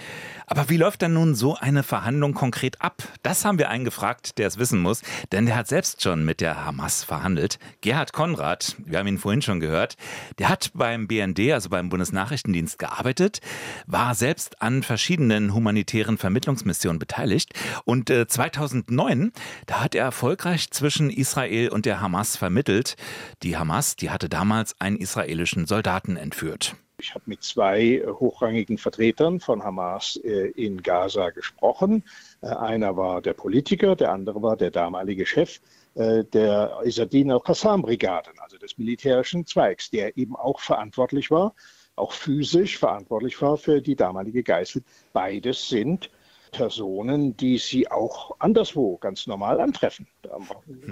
Aber 0.48 0.68
wie 0.68 0.78
läuft 0.78 1.02
denn 1.02 1.12
nun 1.12 1.36
so 1.36 1.54
eine 1.54 1.84
Verhandlung 1.84 2.34
konkret 2.34 2.82
ab? 2.82 3.04
Das 3.22 3.44
haben 3.44 3.58
wir 3.58 3.70
einen 3.70 3.84
gefragt, 3.84 4.36
der 4.38 4.48
es 4.48 4.58
wissen 4.58 4.80
muss, 4.80 5.02
denn 5.30 5.46
der 5.46 5.54
hat 5.54 5.68
selbst 5.68 6.02
schon 6.02 6.24
mit 6.24 6.40
der 6.40 6.64
Hamas 6.64 7.04
verhandelt. 7.04 7.60
Gerhard 7.82 8.12
Konrad, 8.12 8.74
wir 8.84 8.98
haben 8.98 9.06
ihn 9.06 9.18
vorhin 9.18 9.42
schon 9.42 9.60
gehört, 9.60 9.96
der 10.38 10.48
hat 10.48 10.72
beim 10.74 11.06
BND, 11.06 11.52
also 11.52 11.68
beim 11.68 11.88
Bundesnachrichtendienst, 11.88 12.80
gearbeitet, 12.80 13.42
war 13.86 14.16
selbst 14.16 14.60
an 14.60 14.82
verschiedenen 14.82 15.54
humanitären 15.54 16.18
Vermittlungsmissionen 16.18 16.98
beteiligt 16.98 17.52
und 17.84 18.10
äh, 18.10 18.26
2009, 18.26 19.30
da 19.66 19.84
hat 19.84 19.94
er 19.94 20.04
erfolgreich 20.04 20.72
zwischen 20.72 21.10
Israel 21.10 21.68
und 21.68 21.86
der 21.86 22.00
Hamas 22.00 22.36
vermittelt. 22.36 22.96
Die 23.44 23.56
Hamas 23.56 23.83
Hamas, 23.84 23.96
die 23.96 24.10
hatte 24.10 24.28
damals 24.28 24.74
einen 24.80 24.96
israelischen 24.96 25.66
Soldaten 25.66 26.16
entführt. 26.16 26.74
Ich 26.98 27.14
habe 27.14 27.24
mit 27.26 27.42
zwei 27.42 27.82
äh, 27.82 28.06
hochrangigen 28.06 28.78
Vertretern 28.78 29.40
von 29.40 29.62
Hamas 29.62 30.16
äh, 30.24 30.50
in 30.52 30.82
Gaza 30.82 31.30
gesprochen. 31.30 32.02
Äh, 32.40 32.46
einer 32.46 32.96
war 32.96 33.20
der 33.20 33.34
Politiker, 33.34 33.94
der 33.94 34.12
andere 34.12 34.40
war 34.42 34.56
der 34.56 34.70
damalige 34.70 35.26
Chef 35.26 35.60
der 35.96 36.80
Isadin 36.82 37.30
al-Qassam-Brigaden, 37.30 38.32
also 38.40 38.58
des 38.58 38.76
militärischen 38.78 39.46
Zweigs, 39.46 39.90
der 39.90 40.16
eben 40.18 40.34
auch 40.34 40.58
verantwortlich 40.58 41.30
war, 41.30 41.54
auch 41.94 42.10
physisch 42.10 42.78
verantwortlich 42.78 43.40
war 43.40 43.56
für 43.56 43.80
die 43.80 43.94
damalige 43.94 44.42
Geißel. 44.42 44.82
Beides 45.12 45.68
sind 45.68 46.10
Personen, 46.54 47.36
die 47.36 47.58
sie 47.58 47.90
auch 47.90 48.36
anderswo 48.38 48.96
ganz 48.98 49.26
normal 49.26 49.60
antreffen. 49.60 50.06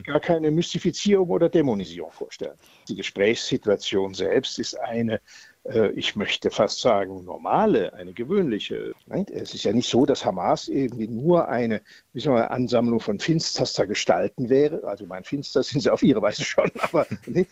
gar 0.04 0.20
keine 0.20 0.50
Mystifizierung 0.50 1.30
oder 1.30 1.48
Dämonisierung 1.48 2.10
vorstellen. 2.10 2.58
Die 2.88 2.96
Gesprächssituation 2.96 4.12
selbst 4.12 4.58
ist 4.58 4.74
eine, 4.78 5.20
äh, 5.64 5.90
ich 5.92 6.16
möchte 6.16 6.50
fast 6.50 6.80
sagen, 6.80 7.24
normale, 7.24 7.94
eine 7.94 8.12
gewöhnliche. 8.12 8.92
Es 9.30 9.54
ist 9.54 9.62
ja 9.62 9.72
nicht 9.72 9.88
so, 9.88 10.04
dass 10.04 10.24
Hamas 10.24 10.66
irgendwie 10.68 11.08
nur 11.08 11.48
eine 11.48 11.80
man, 12.12 12.42
Ansammlung 12.42 12.98
von 12.98 13.20
finsterster 13.20 13.86
Gestalten 13.86 14.48
wäre. 14.48 14.82
Also 14.84 15.06
mein 15.06 15.22
Finster 15.22 15.62
sind 15.62 15.80
sie 15.82 15.90
auf 15.90 16.02
ihre 16.02 16.20
Weise 16.20 16.44
schon, 16.44 16.70
aber, 16.80 17.06
die, 17.26 17.46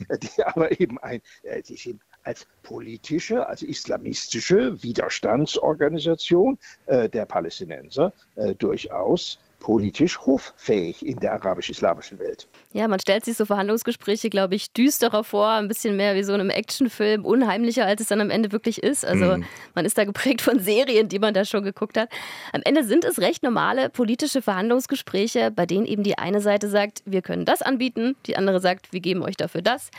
aber 0.45 0.81
eben 0.81 0.99
ein, 0.99 1.23
äh, 1.45 1.63
die 1.63 1.77
sind 1.77 2.03
als 2.25 2.47
politische, 2.63 3.47
als 3.47 3.63
islamistische 3.63 4.83
Widerstandsorganisation 4.83 6.59
äh, 6.87 7.09
der 7.09 7.27
Palästinenser 7.27 8.13
äh, 8.37 8.55
durchaus 8.55 9.39
politisch 9.61 10.19
hoffähig 10.21 11.07
in 11.07 11.21
der 11.21 11.35
arabisch-islamischen 11.35 12.19
Welt. 12.19 12.49
Ja, 12.73 12.89
man 12.89 12.99
stellt 12.99 13.25
sich 13.25 13.37
so 13.37 13.45
Verhandlungsgespräche, 13.45 14.31
glaube 14.31 14.55
ich, 14.55 14.73
düsterer 14.73 15.23
vor, 15.23 15.49
ein 15.51 15.69
bisschen 15.69 15.97
mehr 15.97 16.17
wie 16.17 16.25
so 16.25 16.33
einem 16.33 16.51
Actionfilm, 16.51 17.25
unheimlicher, 17.25 17.87
als 17.87 18.01
es 18.01 18.09
dann 18.09 18.21
am 18.21 18.31
Ende 18.31 18.53
wirklich 18.53 18.83
ist. 18.83 19.05
Also 19.05 19.37
mhm. 19.37 19.45
man 19.75 19.85
ist 19.85 19.97
da 19.99 20.05
geprägt 20.05 20.41
von 20.41 20.59
Serien, 20.59 21.09
die 21.09 21.19
man 21.19 21.35
da 21.35 21.45
schon 21.45 21.63
geguckt 21.63 21.97
hat. 21.99 22.09
Am 22.53 22.63
Ende 22.65 22.85
sind 22.85 23.05
es 23.05 23.21
recht 23.21 23.43
normale 23.43 23.91
politische 23.91 24.43
Verhandlungsgespräche, 24.43 25.51
bei 25.51 25.67
denen 25.67 25.87
eben 25.87 26.03
die 26.03 26.19
eine 26.19 26.41
Seite 26.41 26.69
sagt, 26.69 27.03
wir 27.05 27.23
können 27.23 27.45
das 27.45 27.61
anbieten, 27.63 28.17
die 28.27 28.37
andere 28.37 28.61
sagt, 28.61 28.93
wir 28.93 29.01
geben 29.01 29.23
euch 29.23 29.37
dafür 29.37 29.63
das. 29.63 29.91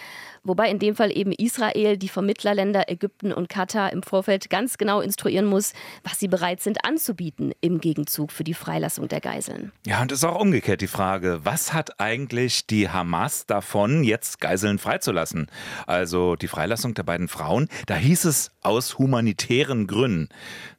Wobei 0.43 0.71
in 0.71 0.79
dem 0.79 0.95
Fall 0.95 1.15
eben 1.15 1.31
Israel 1.31 1.97
die 1.97 2.07
Vermittlerländer 2.07 2.89
Ägypten 2.89 3.31
und 3.31 3.47
Katar 3.47 3.93
im 3.93 4.01
Vorfeld 4.01 4.49
ganz 4.49 4.79
genau 4.79 4.99
instruieren 4.99 5.45
muss, 5.45 5.73
was 6.03 6.19
sie 6.19 6.27
bereit 6.27 6.61
sind 6.61 6.83
anzubieten 6.83 7.53
im 7.61 7.79
Gegenzug 7.79 8.31
für 8.31 8.43
die 8.43 8.55
Freilassung 8.55 9.07
der 9.07 9.21
Geiseln. 9.21 9.71
Ja, 9.85 10.01
und 10.01 10.11
es 10.11 10.19
ist 10.19 10.23
auch 10.23 10.39
umgekehrt 10.39 10.81
die 10.81 10.87
Frage, 10.87 11.41
was 11.43 11.73
hat 11.73 11.99
eigentlich 11.99 12.65
die 12.65 12.89
Hamas 12.89 13.45
davon, 13.45 14.03
jetzt 14.03 14.41
Geiseln 14.41 14.79
freizulassen? 14.79 15.45
Also 15.85 16.35
die 16.35 16.47
Freilassung 16.47 16.95
der 16.95 17.03
beiden 17.03 17.27
Frauen, 17.27 17.69
da 17.85 17.95
hieß 17.95 18.25
es 18.25 18.49
aus 18.61 18.97
humanitären 18.97 19.85
Gründen. 19.85 20.29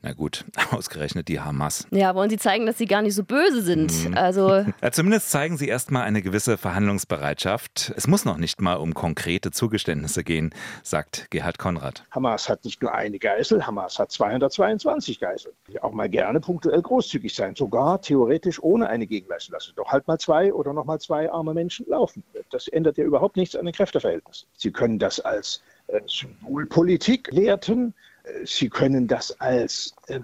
Na 0.02 0.12
gut, 0.12 0.44
ausgerechnet 0.72 1.28
die 1.28 1.38
Hamas. 1.38 1.86
Ja, 1.92 2.16
wollen 2.16 2.30
sie 2.30 2.38
zeigen, 2.38 2.66
dass 2.66 2.78
sie 2.78 2.86
gar 2.86 3.02
nicht 3.02 3.14
so 3.14 3.22
böse 3.22 3.62
sind. 3.62 4.08
Mhm. 4.08 4.14
Also 4.14 4.50
ja, 4.82 4.90
zumindest 4.90 5.30
zeigen 5.30 5.56
sie 5.56 5.68
erstmal 5.68 6.02
eine 6.02 6.20
gewisse 6.20 6.58
Verhandlungsbereitschaft. 6.58 7.92
Es 7.96 8.08
muss 8.08 8.24
noch 8.24 8.38
nicht 8.38 8.60
mal 8.60 8.74
um 8.74 8.92
konkrete 8.92 9.51
Zugeständnisse 9.52 10.24
gehen, 10.24 10.54
sagt 10.82 11.30
Gerhard 11.30 11.58
Konrad. 11.58 12.04
Hamas 12.10 12.48
hat 12.48 12.64
nicht 12.64 12.82
nur 12.82 12.92
eine 12.94 13.18
Geisel, 13.18 13.66
Hamas 13.66 13.98
hat 13.98 14.10
222 14.10 15.20
Geiseln. 15.20 15.54
Auch 15.80 15.92
mal 15.92 16.08
gerne 16.08 16.40
punktuell 16.40 16.82
großzügig 16.82 17.34
sein, 17.34 17.54
sogar 17.54 18.00
theoretisch 18.00 18.62
ohne 18.62 18.88
eine 18.88 19.06
Gegenleistung 19.06 19.54
lassen. 19.54 19.72
Doch 19.76 19.88
halt 19.88 20.06
mal 20.08 20.18
zwei 20.18 20.52
oder 20.52 20.72
noch 20.72 20.84
mal 20.84 20.98
zwei 20.98 21.30
arme 21.30 21.54
Menschen 21.54 21.86
laufen. 21.88 22.22
Das 22.50 22.68
ändert 22.68 22.98
ja 22.98 23.04
überhaupt 23.04 23.36
nichts 23.36 23.56
an 23.56 23.64
den 23.64 23.74
Kräfteverhältnissen. 23.74 24.48
Sie 24.56 24.70
können 24.70 24.98
das 24.98 25.20
als 25.20 25.62
äh, 25.88 26.00
Symbolpolitik 26.06 27.34
werten. 27.34 27.94
Äh, 28.24 28.46
Sie 28.46 28.68
können 28.68 29.08
das 29.08 29.40
als 29.40 29.94
äh, 30.08 30.20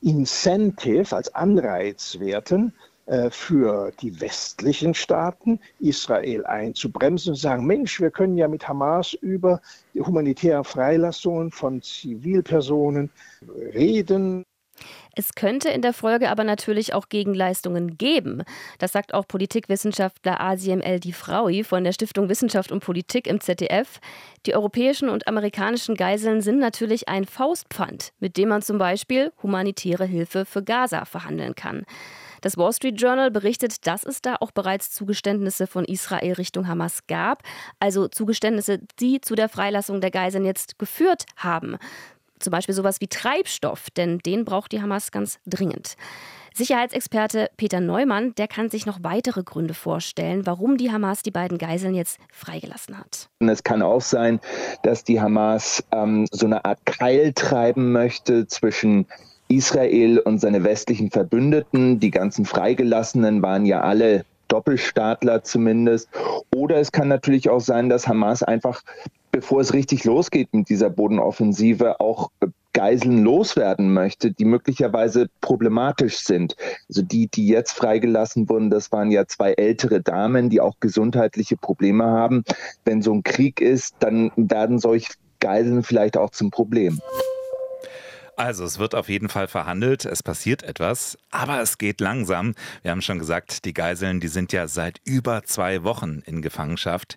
Incentive, 0.00 1.14
als 1.14 1.34
Anreiz 1.34 2.18
werten, 2.20 2.72
für 3.30 3.92
die 4.00 4.20
westlichen 4.20 4.94
Staaten, 4.94 5.60
Israel 5.78 6.44
einzubremsen 6.46 7.30
und 7.30 7.36
sagen, 7.36 7.64
Mensch, 7.64 8.00
wir 8.00 8.10
können 8.10 8.36
ja 8.36 8.48
mit 8.48 8.66
Hamas 8.66 9.12
über 9.14 9.60
humanitäre 9.94 10.64
Freilassungen 10.64 11.52
von 11.52 11.80
Zivilpersonen 11.82 13.10
reden. 13.74 14.44
Es 15.14 15.34
könnte 15.34 15.70
in 15.70 15.80
der 15.80 15.94
Folge 15.94 16.28
aber 16.28 16.44
natürlich 16.44 16.92
auch 16.92 17.08
Gegenleistungen 17.08 17.96
geben. 17.96 18.42
Das 18.78 18.92
sagt 18.92 19.14
auch 19.14 19.26
Politikwissenschaftler 19.26 20.40
Asim 20.40 20.80
El 20.80 21.00
Difraoui 21.00 21.64
von 21.64 21.84
der 21.84 21.92
Stiftung 21.92 22.28
Wissenschaft 22.28 22.70
und 22.70 22.84
Politik 22.84 23.26
im 23.26 23.40
ZDF. 23.40 24.00
Die 24.44 24.54
europäischen 24.54 25.08
und 25.08 25.26
amerikanischen 25.26 25.94
Geiseln 25.94 26.42
sind 26.42 26.58
natürlich 26.58 27.08
ein 27.08 27.24
Faustpfand, 27.24 28.12
mit 28.18 28.36
dem 28.36 28.50
man 28.50 28.60
zum 28.60 28.76
Beispiel 28.76 29.32
humanitäre 29.42 30.04
Hilfe 30.04 30.44
für 30.44 30.62
Gaza 30.62 31.06
verhandeln 31.06 31.54
kann. 31.54 31.86
Das 32.46 32.56
Wall 32.56 32.72
Street 32.72 33.00
Journal 33.00 33.32
berichtet, 33.32 33.88
dass 33.88 34.04
es 34.04 34.22
da 34.22 34.36
auch 34.38 34.52
bereits 34.52 34.92
Zugeständnisse 34.92 35.66
von 35.66 35.84
Israel 35.84 36.34
Richtung 36.34 36.68
Hamas 36.68 37.08
gab, 37.08 37.42
also 37.80 38.06
Zugeständnisse, 38.06 38.78
die 39.00 39.20
zu 39.20 39.34
der 39.34 39.48
Freilassung 39.48 40.00
der 40.00 40.12
Geiseln 40.12 40.44
jetzt 40.44 40.78
geführt 40.78 41.26
haben. 41.34 41.76
Zum 42.38 42.52
Beispiel 42.52 42.72
sowas 42.76 43.00
wie 43.00 43.08
Treibstoff, 43.08 43.90
denn 43.90 44.20
den 44.20 44.44
braucht 44.44 44.70
die 44.70 44.80
Hamas 44.80 45.10
ganz 45.10 45.40
dringend. 45.44 45.96
Sicherheitsexperte 46.54 47.50
Peter 47.56 47.80
Neumann, 47.80 48.32
der 48.36 48.46
kann 48.46 48.70
sich 48.70 48.86
noch 48.86 49.00
weitere 49.02 49.42
Gründe 49.42 49.74
vorstellen, 49.74 50.46
warum 50.46 50.76
die 50.76 50.92
Hamas 50.92 51.24
die 51.24 51.32
beiden 51.32 51.58
Geiseln 51.58 51.96
jetzt 51.96 52.20
freigelassen 52.30 52.96
hat. 52.96 53.28
Es 53.40 53.64
kann 53.64 53.82
auch 53.82 54.00
sein, 54.00 54.38
dass 54.84 55.02
die 55.02 55.20
Hamas 55.20 55.82
ähm, 55.90 56.28
so 56.30 56.46
eine 56.46 56.64
Art 56.64 56.86
Keil 56.86 57.32
treiben 57.32 57.90
möchte 57.90 58.46
zwischen 58.46 59.08
Israel 59.48 60.18
und 60.18 60.40
seine 60.40 60.64
westlichen 60.64 61.10
Verbündeten. 61.10 62.00
Die 62.00 62.10
ganzen 62.10 62.44
Freigelassenen 62.44 63.42
waren 63.42 63.64
ja 63.66 63.80
alle 63.80 64.24
Doppelstaatler 64.48 65.42
zumindest. 65.42 66.08
Oder 66.54 66.78
es 66.78 66.92
kann 66.92 67.08
natürlich 67.08 67.48
auch 67.48 67.60
sein, 67.60 67.88
dass 67.88 68.08
Hamas 68.08 68.42
einfach, 68.42 68.82
bevor 69.32 69.60
es 69.60 69.72
richtig 69.72 70.04
losgeht 70.04 70.52
mit 70.52 70.68
dieser 70.68 70.90
Bodenoffensive, 70.90 72.00
auch 72.00 72.30
Geiseln 72.72 73.24
loswerden 73.24 73.94
möchte, 73.94 74.32
die 74.32 74.44
möglicherweise 74.44 75.28
problematisch 75.40 76.18
sind. 76.18 76.56
Also 76.90 77.00
die, 77.00 77.26
die 77.28 77.48
jetzt 77.48 77.72
freigelassen 77.72 78.50
wurden, 78.50 78.68
das 78.68 78.92
waren 78.92 79.10
ja 79.10 79.26
zwei 79.26 79.52
ältere 79.54 80.02
Damen, 80.02 80.50
die 80.50 80.60
auch 80.60 80.74
gesundheitliche 80.78 81.56
Probleme 81.56 82.04
haben. 82.04 82.44
Wenn 82.84 83.00
so 83.00 83.14
ein 83.14 83.22
Krieg 83.22 83.62
ist, 83.62 83.96
dann 84.00 84.30
werden 84.36 84.78
solche 84.78 85.14
Geiseln 85.40 85.82
vielleicht 85.84 86.18
auch 86.18 86.30
zum 86.30 86.50
Problem. 86.50 87.00
Also 88.36 88.64
es 88.64 88.78
wird 88.78 88.94
auf 88.94 89.08
jeden 89.08 89.30
Fall 89.30 89.48
verhandelt, 89.48 90.04
es 90.04 90.22
passiert 90.22 90.62
etwas, 90.62 91.16
aber 91.30 91.62
es 91.62 91.78
geht 91.78 92.02
langsam. 92.02 92.54
Wir 92.82 92.90
haben 92.90 93.00
schon 93.00 93.18
gesagt, 93.18 93.64
die 93.64 93.72
Geiseln, 93.72 94.20
die 94.20 94.28
sind 94.28 94.52
ja 94.52 94.68
seit 94.68 95.00
über 95.04 95.42
zwei 95.44 95.84
Wochen 95.84 96.22
in 96.26 96.42
Gefangenschaft. 96.42 97.16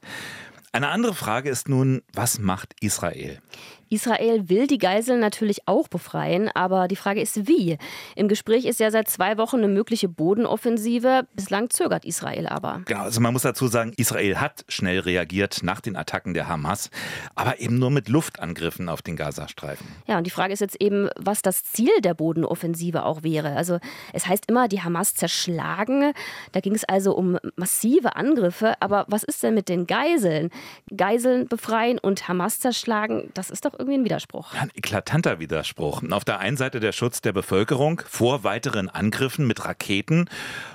Eine 0.72 0.88
andere 0.88 1.14
Frage 1.14 1.50
ist 1.50 1.68
nun, 1.68 2.04
was 2.14 2.40
macht 2.40 2.74
Israel? 2.80 3.42
Israel 3.90 4.50
will 4.50 4.68
die 4.68 4.78
Geiseln 4.78 5.20
natürlich 5.20 5.68
auch 5.68 5.88
befreien, 5.88 6.50
aber 6.54 6.88
die 6.88 6.96
Frage 6.96 7.22
ist 7.22 7.48
wie. 7.48 7.78
Im 8.16 8.28
Gespräch 8.28 8.66
ist 8.66 8.80
ja 8.80 8.92
seit 8.92 9.10
zwei 9.10 9.38
Wochen 9.38 9.58
eine 9.58 9.68
mögliche 9.68 10.08
Bodenoffensive. 10.08 11.28
Bislang 11.34 11.70
zögert 11.70 12.06
Israel 12.06 12.48
aber. 12.48 12.82
Genau, 12.86 13.02
also 13.02 13.20
man 13.20 13.34
muss 13.34 13.42
dazu 13.42 13.68
sagen, 13.68 13.94
Israel 13.98 14.38
hat 14.38 14.64
schnell 14.68 15.00
reagiert 15.00 15.60
nach 15.64 15.82
den 15.82 15.96
Attacken 15.96 16.34
der 16.34 16.48
Hamas, 16.48 16.90
aber 17.36 17.60
eben 17.60 17.80
nur 17.80 17.90
mit 17.90 18.10
Luftangriffen 18.10 18.90
auf 18.90 19.02
den 19.02 19.16
Gazastreifen. 19.16 19.88
Ja, 20.08 20.18
und 20.20 20.28
die 20.28 20.32
Frage 20.32 20.54
ist 20.54 20.60
jetzt 20.60 20.80
eben, 20.80 21.10
was 21.18 21.42
das 21.42 21.64
Ziel 21.64 21.92
der 22.04 22.14
Bodenoffensive 22.14 23.06
auch 23.06 23.24
wäre. 23.24 23.56
Also 23.56 23.80
es 24.14 24.28
heißt 24.28 24.46
immer, 24.48 24.68
die 24.68 24.82
Hamas 24.82 25.16
zerschlagen. 25.16 26.14
Da 26.52 26.60
ging 26.60 26.76
es 26.76 26.84
also 26.84 27.16
um 27.16 27.38
massive 27.56 28.16
Angriffe. 28.16 28.74
Aber 28.80 29.06
was 29.08 29.24
ist 29.24 29.42
denn 29.42 29.56
mit 29.56 29.70
den 29.70 29.88
Geiseln? 29.88 30.52
Geiseln 30.96 31.48
befreien 31.48 31.98
und 31.98 32.28
Hamas 32.28 32.60
zerschlagen, 32.60 33.32
das 33.34 33.50
ist 33.50 33.66
doch 33.66 33.79
irgendwie 33.80 33.98
ein 33.98 34.06
Widerspruch. 34.06 34.54
Ein 34.54 34.72
eklatanter 34.76 35.40
Widerspruch. 35.40 36.04
Auf 36.12 36.26
der 36.26 36.40
einen 36.40 36.58
Seite 36.58 36.80
der 36.80 36.92
Schutz 36.92 37.22
der 37.22 37.32
Bevölkerung 37.32 38.02
vor 38.06 38.44
weiteren 38.44 38.90
Angriffen 38.90 39.48
mit 39.48 39.66
Raketen, 39.66 40.30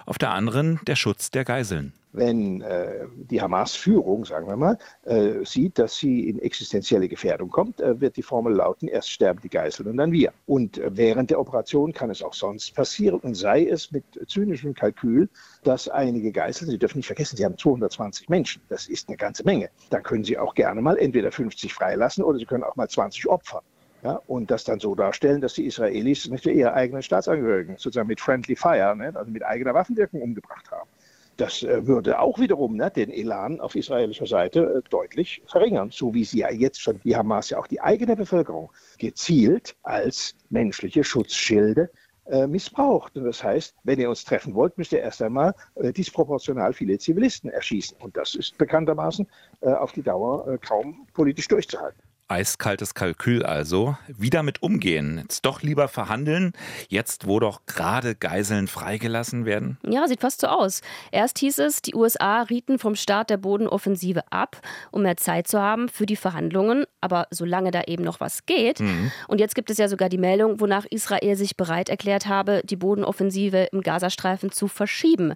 auf 0.07 0.19
der 0.19 0.31
anderen 0.31 0.81
der 0.87 0.97
Schutz 0.97 1.31
der 1.31 1.45
Geiseln 1.45 1.93
wenn 2.15 2.63
äh, 2.63 3.07
die 3.17 3.43
Hamas-Führung, 3.43 4.25
sagen 4.25 4.47
wir 4.47 4.57
mal, 4.57 4.79
äh, 5.05 5.45
sieht, 5.45 5.79
dass 5.79 5.97
sie 5.97 6.29
in 6.29 6.39
existenzielle 6.39 7.09
Gefährdung 7.09 7.51
kommt, 7.51 7.81
äh, 7.81 8.01
wird 8.01 8.17
die 8.17 8.23
Formel 8.23 8.55
lauten, 8.55 8.89
erst 8.89 9.11
sterben 9.11 9.41
die 9.43 9.49
Geiseln 9.49 9.89
und 9.89 9.97
dann 9.97 10.13
wir. 10.13 10.33
Und 10.47 10.79
äh, 10.79 10.91
während 10.95 11.31
der 11.31 11.41
Operation 11.41 11.93
kann 11.93 12.11
es 12.11 12.23
auch 12.23 12.35
sonst 12.35 12.75
passieren 12.75 13.21
und 13.21 13.35
sei 13.35 13.67
es 13.67 13.91
mit 13.91 14.05
zynischem 14.29 14.75
Kalkül, 14.75 15.29
dass 15.65 15.89
einige 15.89 16.31
Geiseln, 16.31 16.71
Sie 16.71 16.79
dürfen 16.79 16.99
nicht 16.99 17.09
vergessen, 17.09 17.37
Sie 17.37 17.45
haben 17.45 17.59
220 17.59 18.29
Menschen, 18.29 18.63
das 18.69 18.89
ist 18.89 19.09
eine 19.09 19.17
ganze 19.17 19.45
Menge. 19.45 19.71
Da 19.91 20.01
können 20.01 20.25
Sie 20.25 20.39
auch 20.39 20.55
gerne 20.55 20.81
mal 20.81 20.97
entweder 20.97 21.33
50 21.33 21.75
freilassen 21.75 22.23
oder 22.23 22.39
Sie 22.39 22.47
können 22.47 22.63
auch 22.63 22.77
mal 22.77 22.89
20 22.89 23.29
opfern. 23.29 23.63
Ja, 24.05 24.21
und 24.27 24.51
das 24.51 24.65
dann 24.65 24.81
so 24.81 24.95
darstellen, 24.95 25.41
dass 25.41 25.55
die 25.55 25.65
Israelis 25.65 26.29
nicht 26.29 26.45
ihre 26.45 26.75
eigenen 26.75 27.03
Staatsangehörigen 27.03 27.79
sozusagen 27.79 28.07
mit 28.07 28.21
Friendly 28.21 28.55
Fire, 28.55 28.95
ne, 28.95 29.11
also 29.15 29.31
mit 29.31 29.43
eigener 29.43 29.73
Waffenwirkung 29.73 30.21
umgebracht 30.21 30.71
haben. 30.71 30.89
Das 31.37 31.63
äh, 31.63 31.87
würde 31.87 32.21
auch 32.21 32.39
wiederum 32.39 32.77
ne, 32.77 32.91
den 32.91 33.11
Elan 33.11 33.61
auf 33.61 33.75
israelischer 33.75 34.27
Seite 34.27 34.83
äh, 34.85 34.89
deutlich 34.89 35.43
verringern, 35.47 35.91
so 35.91 36.15
wie 36.15 36.25
sie 36.25 36.39
ja 36.39 36.51
jetzt 36.51 36.81
schon 36.81 37.01
die 37.01 37.17
Hamas 37.17 37.51
ja 37.51 37.59
auch 37.59 37.67
die 37.67 37.81
eigene 37.81 38.15
Bevölkerung 38.17 38.71
gezielt 38.99 39.77
als 39.83 40.35
menschliche 40.51 41.03
Schutzschilde 41.03 41.91
äh, 42.27 42.47
missbraucht. 42.47 43.17
Und 43.17 43.25
das 43.25 43.43
heißt, 43.43 43.75
wenn 43.83 43.99
ihr 43.99 44.09
uns 44.09 44.25
treffen 44.25 44.55
wollt, 44.55 44.79
müsst 44.79 44.93
ihr 44.93 45.01
erst 45.01 45.23
einmal 45.23 45.55
äh, 45.75 45.93
disproportional 45.93 46.73
viele 46.73 46.99
Zivilisten 46.99 47.51
erschießen. 47.51 47.99
Und 48.01 48.17
das 48.17 48.35
ist 48.35 48.57
bekanntermaßen 48.57 49.27
äh, 49.61 49.73
auf 49.73 49.93
die 49.93 50.03
Dauer 50.03 50.47
äh, 50.49 50.59
kaum 50.59 51.07
politisch 51.13 51.49
durchzuhalten. 51.49 52.01
Eiskaltes 52.29 52.95
Kalkül 52.95 53.43
also. 53.43 53.97
Wie 54.09 54.31
damit 54.31 54.63
umgehen? 54.63 55.19
Jetzt 55.19 55.45
doch 55.45 55.63
lieber 55.63 55.89
verhandeln, 55.89 56.53
jetzt 56.89 57.27
wo 57.27 57.39
doch 57.39 57.67
gerade 57.67 58.15
Geiseln 58.15 58.67
freigelassen 58.67 59.45
werden? 59.45 59.79
Ja, 59.87 60.09
sieht 60.09 60.21
fast 60.21 60.41
so 60.41 60.47
aus. 60.47 60.81
Erst 61.13 61.39
hieß 61.39 61.59
es, 61.59 61.83
die 61.83 61.95
USA 61.95 62.43
rieten 62.43 62.79
vom 62.79 62.95
Start 62.95 63.31
der 63.31 63.37
Bodenoffensive 63.37 64.23
ab, 64.31 64.61
um 64.91 65.03
mehr 65.03 65.17
Zeit 65.17 65.49
zu 65.49 65.61
haben 65.61 65.89
für 65.89 66.07
die 66.07 66.17
Verhandlungen, 66.17 66.87
aber 67.01 67.27
solange 67.31 67.71
da 67.71 67.83
eben 67.87 68.05
noch 68.05 68.21
was 68.21 68.47
geht. 68.47 68.81
Mhm. 68.81 69.13
Und 69.29 69.39
jetzt 69.39 69.55
gibt 69.55 69.69
es 69.71 69.77
ja 69.77 69.89
sogar 69.89 70.09
die 70.09 70.19
Meldung, 70.19 70.61
wonach 70.61 70.87
Israel 70.87 71.37
sich 71.37 71.57
bereit 71.57 71.89
erklärt 71.89 72.27
habe, 72.27 72.63
die 72.65 72.77
Bodenoffensive 72.77 73.69
im 73.71 73.83
Gazastreifen 73.83 74.51
zu 74.51 74.67
verschieben. 74.67 75.35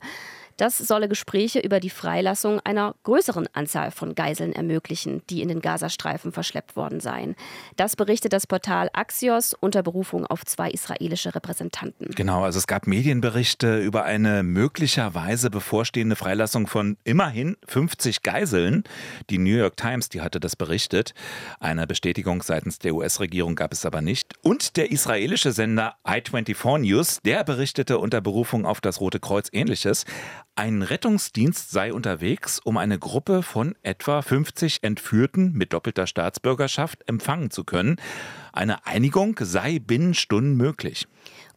Das 0.58 0.76
solle 0.76 1.08
Gespräche 1.08 1.60
über 1.60 1.78
die 1.78 1.88
Freilassung 1.88 2.58
einer 2.64 2.96
größeren 3.04 3.46
Anzahl 3.52 3.92
von 3.92 4.16
Geiseln 4.16 4.52
ermöglichen, 4.52 5.22
die 5.30 5.40
in 5.40 5.46
den 5.46 5.60
Gazastreifen 5.60 6.32
verschleppt 6.32 6.74
worden 6.74 6.98
seien. 6.98 7.36
Das 7.76 7.94
berichtet 7.94 8.32
das 8.32 8.44
Portal 8.48 8.90
Axios 8.92 9.54
unter 9.54 9.84
Berufung 9.84 10.26
auf 10.26 10.44
zwei 10.44 10.68
israelische 10.68 11.32
Repräsentanten. 11.32 12.08
Genau, 12.16 12.42
also 12.42 12.58
es 12.58 12.66
gab 12.66 12.88
Medienberichte 12.88 13.78
über 13.78 14.02
eine 14.02 14.42
möglicherweise 14.42 15.48
bevorstehende 15.48 16.16
Freilassung 16.16 16.66
von 16.66 16.96
immerhin 17.04 17.56
50 17.68 18.24
Geiseln. 18.24 18.82
Die 19.30 19.38
New 19.38 19.56
York 19.56 19.76
Times, 19.76 20.08
die 20.08 20.22
hatte 20.22 20.40
das 20.40 20.56
berichtet. 20.56 21.14
Eine 21.60 21.86
Bestätigung 21.86 22.42
seitens 22.42 22.80
der 22.80 22.96
US-Regierung 22.96 23.54
gab 23.54 23.72
es 23.72 23.86
aber 23.86 24.00
nicht. 24.00 24.34
Und 24.42 24.76
der 24.76 24.90
israelische 24.90 25.52
Sender 25.52 25.94
i24 26.04 26.78
News, 26.78 27.20
der 27.24 27.44
berichtete 27.44 27.98
unter 27.98 28.20
Berufung 28.20 28.66
auf 28.66 28.80
das 28.80 29.00
Rote 29.00 29.20
Kreuz 29.20 29.48
ähnliches. 29.52 30.04
Ein 30.58 30.82
Rettungsdienst 30.82 31.70
sei 31.70 31.92
unterwegs, 31.92 32.58
um 32.58 32.78
eine 32.78 32.98
Gruppe 32.98 33.44
von 33.44 33.76
etwa 33.84 34.22
50 34.22 34.82
Entführten 34.82 35.52
mit 35.52 35.72
doppelter 35.72 36.08
Staatsbürgerschaft 36.08 37.08
empfangen 37.08 37.52
zu 37.52 37.62
können. 37.62 37.94
Eine 38.52 38.84
Einigung 38.84 39.38
sei 39.40 39.78
binnen 39.78 40.14
Stunden 40.14 40.56
möglich. 40.56 41.06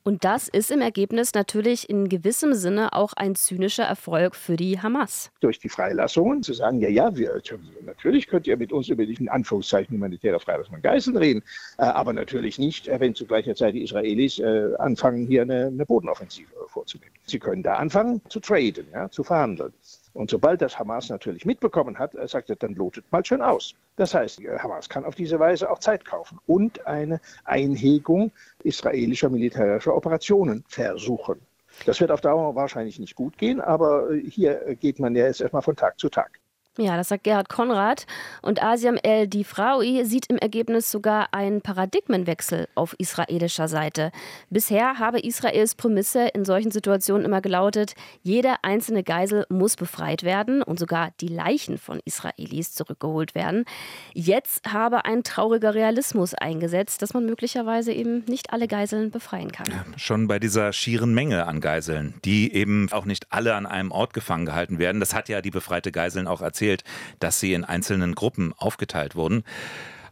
Und 0.04 0.24
das 0.24 0.48
ist 0.48 0.72
im 0.72 0.82
Ergebnis 0.82 1.34
natürlich 1.34 1.90
in 1.90 2.10
gewissem 2.10 2.54
Sinne 2.54 2.94
auch 2.94 3.14
ein 3.14 3.36
zynischer 3.36 3.84
Erfolg 3.84 4.36
für 4.36 4.56
die 4.56 4.80
Hamas. 4.80 5.32
Durch 5.42 5.60
die 5.60 5.70
Freilassungen 5.70 6.42
zu 6.42 6.54
sagen, 6.54 6.80
ja, 6.80 6.90
ja, 6.90 7.16
wir, 7.16 7.42
natürlich 7.86 8.28
könnt 8.28 8.48
ihr 8.48 8.58
mit 8.58 8.72
uns 8.72 8.90
über 8.90 9.06
die 9.06 9.14
in 9.14 9.30
Anführungszeichen 9.30 9.96
humanitäre 9.96 10.40
Freilassung 10.40 10.74
von 10.74 10.82
Geiseln 10.82 11.18
reden, 11.18 11.44
äh, 11.78 11.84
aber 11.84 12.14
natürlich 12.14 12.58
nicht, 12.58 12.88
äh, 12.88 13.00
wenn 13.00 13.14
zu 13.14 13.26
gleicher 13.26 13.56
Zeit 13.56 13.76
die 13.76 13.84
Israelis 13.84 14.40
äh, 14.40 14.74
anfangen, 14.80 15.28
hier 15.28 15.44
eine, 15.44 15.68
eine 15.68 15.86
Bodenoffensive 15.86 16.50
vorzunehmen. 16.68 17.14
Sie 17.26 17.40
können 17.40 17.62
da 17.62 17.76
anfangen 17.76 18.22
zu 18.30 18.40
traden, 18.40 18.88
ja, 18.94 19.10
zu 19.10 19.24
verhandeln. 19.24 19.74
Und 20.14 20.30
sobald 20.30 20.62
das 20.62 20.78
Hamas 20.78 21.10
natürlich 21.10 21.46
mitbekommen 21.46 21.98
hat, 21.98 22.16
äh, 22.16 22.28
sagt 22.28 22.50
er, 22.50 22.56
dann 22.58 22.76
lotet 22.76 23.10
mal 23.12 23.24
schön 23.26 23.42
aus. 23.42 23.76
Das 23.96 24.14
heißt, 24.14 24.42
äh, 24.42 24.60
Hamas 24.60 24.90
kann 24.90 25.06
auf 25.06 25.16
diese 25.16 25.40
Weise 25.40 25.70
auch 25.70 25.80
Zeit 25.80 26.04
kaufen 26.04 26.40
und 26.48 26.86
eine 26.86 27.22
Einhegung 27.46 28.32
israelischer 28.64 29.30
militärischer 29.30 29.96
Operationen 29.96 30.64
versuchen. 30.68 31.40
Das 31.86 32.02
wird 32.02 32.12
auf 32.12 32.22
Dauer 32.22 32.56
wahrscheinlich 32.56 33.00
nicht 33.00 33.16
gut 33.16 33.38
gehen, 33.38 33.62
aber 33.62 34.12
äh, 34.12 34.30
hier 34.30 34.76
geht 34.76 35.00
man 35.00 35.16
ja 35.16 35.26
jetzt 35.26 35.42
erstmal 35.42 35.62
von 35.62 35.76
Tag 35.76 36.00
zu 36.00 36.10
Tag. 36.10 36.41
Ja, 36.78 36.96
das 36.96 37.10
sagt 37.10 37.26
Gerhard 37.26 37.50
Konrad. 37.50 38.06
Und 38.42 38.64
Asiam 38.64 38.96
El 38.96 39.28
Difraoui 39.28 40.06
sieht 40.06 40.28
im 40.28 40.38
Ergebnis 40.38 40.90
sogar 40.90 41.34
einen 41.34 41.62
Paradigmenwechsel 41.62 42.70
auf 42.76 42.96
israelischer 42.98 43.68
Seite. 43.68 44.14
Bisher 44.50 44.98
habe 44.98 45.20
Israels 45.20 45.76
Prämisse 45.76 46.30
in 46.30 46.46
solchen 46.46 46.72
Situationen 46.72 47.26
immer 47.26 47.42
gelautet, 47.42 47.94
jede 48.24 48.56
einzelne 48.62 49.04
Geisel 49.04 49.46
muss 49.50 49.76
befreit 49.76 50.24
werden 50.24 50.64
und 50.64 50.80
sogar 50.80 51.12
die 51.20 51.28
Leichen 51.28 51.78
von 51.78 52.00
Israelis 52.06 52.72
zurückgeholt 52.72 53.36
werden. 53.36 53.66
Jetzt 54.14 54.72
habe 54.72 55.04
ein 55.04 55.24
trauriger 55.24 55.76
Realismus 55.76 56.34
eingesetzt, 56.34 57.02
dass 57.02 57.14
man 57.14 57.26
möglicherweise 57.26 57.92
eben 57.92 58.24
nicht 58.30 58.54
alle 58.54 58.70
Geiseln 58.70 59.12
befreien 59.12 59.52
kann. 59.52 59.68
Schon 59.98 60.30
bei 60.30 60.40
dieser 60.40 60.72
schieren 60.72 61.14
Menge 61.14 61.48
an 61.48 61.60
Geiseln, 61.60 62.14
die 62.24 62.54
eben 62.54 62.90
auch 62.94 63.04
nicht 63.04 63.28
alle 63.30 63.56
an 63.56 63.66
einem 63.66 63.92
Ort 63.92 64.14
gefangen 64.14 64.46
gehalten 64.46 64.80
werden. 64.80 65.02
Das 65.02 65.14
hat 65.14 65.28
ja 65.28 65.42
die 65.42 65.52
befreite 65.52 65.92
Geiseln 65.92 66.28
auch 66.28 66.42
erzählt 66.42 66.61
erzählt, 66.62 66.84
dass 67.20 67.40
sie 67.40 67.54
in 67.54 67.64
einzelnen 67.64 68.16
Gruppen 68.16 68.54
aufgeteilt 68.58 69.16
wurden. 69.16 69.44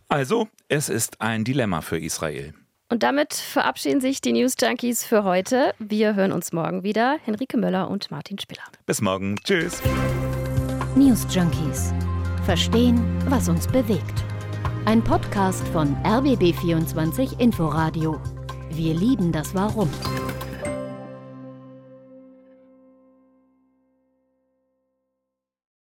Also, 0.08 0.48
es 0.68 0.90
ist 0.90 1.22
ein 1.22 1.44
Dilemma 1.44 1.82
für 1.82 2.00
Israel. 2.00 2.54
Und 2.92 3.04
damit 3.04 3.36
verabschieden 3.36 4.02
sich 4.02 4.20
die 4.20 4.34
News 4.34 4.56
Junkies 4.60 5.06
für 5.06 5.24
heute. 5.24 5.76
Wir 5.78 6.16
hören 6.16 6.32
uns 6.32 6.52
morgen 6.52 6.82
wieder. 6.82 7.20
Henrike 7.24 7.58
Möller 7.58 7.90
und 7.92 8.10
Martin 8.10 8.40
Spiller. 8.40 8.64
Bis 8.88 9.00
morgen. 9.02 9.36
Tschüss. 9.44 9.80
News 10.96 11.28
Junkies. 11.30 11.94
Verstehen, 12.46 13.00
was 13.28 13.48
uns 13.48 13.68
bewegt. 13.68 14.24
Ein 14.86 15.04
Podcast 15.04 15.68
von 15.68 15.96
RBB24 15.98 17.40
Inforadio. 17.40 18.20
Wir 18.72 18.96
lieben 18.96 19.32
das 19.32 19.54
Warum. 19.54 19.90